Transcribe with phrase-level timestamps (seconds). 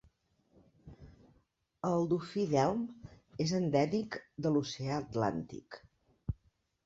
[1.89, 2.81] El dofí d'elm
[3.45, 5.77] és endèmic de l'oceà Atlàntic.